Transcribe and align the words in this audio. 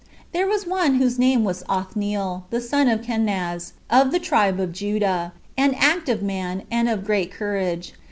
There 0.31 0.47
was 0.47 0.65
one 0.65 0.95
whose 0.95 1.19
name 1.19 1.43
was 1.43 1.63
Othniel, 1.69 2.45
the 2.49 2.59
son 2.59 2.87
of 2.87 3.03
Kenaz, 3.03 3.73
of 3.87 4.09
the 4.11 4.17
tribe 4.17 4.59
of 4.59 4.71
Judah, 4.73 5.31
an 5.55 5.75
active 5.77 6.23
man 6.23 6.63
and 6.71 6.89
of 6.89 7.05
great 7.05 7.31
courage. 7.31 7.93